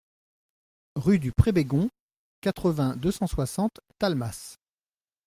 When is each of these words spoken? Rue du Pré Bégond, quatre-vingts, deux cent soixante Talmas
Rue 0.95 1.19
du 1.19 1.31
Pré 1.31 1.51
Bégond, 1.51 1.91
quatre-vingts, 2.41 2.95
deux 2.95 3.11
cent 3.11 3.27
soixante 3.27 3.81
Talmas 3.99 4.57